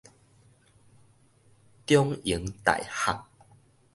[1.85, 3.23] 長榮大學